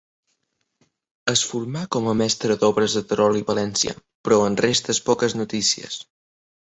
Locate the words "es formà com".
1.33-2.07